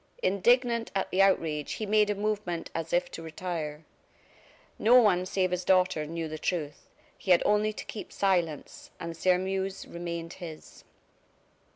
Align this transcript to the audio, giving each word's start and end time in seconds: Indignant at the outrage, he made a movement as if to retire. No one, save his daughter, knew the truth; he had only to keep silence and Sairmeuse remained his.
Indignant 0.23 0.89
at 0.95 1.11
the 1.11 1.21
outrage, 1.21 1.73
he 1.73 1.85
made 1.85 2.09
a 2.09 2.15
movement 2.15 2.71
as 2.73 2.91
if 2.91 3.11
to 3.11 3.21
retire. 3.21 3.85
No 4.79 4.99
one, 4.99 5.27
save 5.27 5.51
his 5.51 5.63
daughter, 5.63 6.07
knew 6.07 6.27
the 6.27 6.39
truth; 6.39 6.89
he 7.19 7.29
had 7.29 7.43
only 7.45 7.71
to 7.71 7.85
keep 7.85 8.11
silence 8.11 8.89
and 8.99 9.15
Sairmeuse 9.15 9.85
remained 9.87 10.33
his. 10.41 10.83